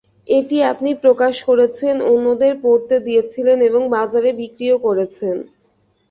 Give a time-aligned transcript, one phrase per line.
[0.29, 5.35] এটি আপনি প্রকাশ করেছেন, অন্যদের পড়তে দিয়েছিলেন এবং বাজারে বিক্রিও করেছেন।